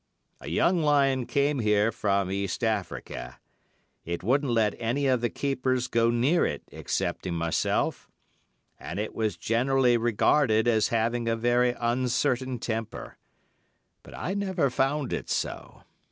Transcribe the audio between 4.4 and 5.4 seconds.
let any of the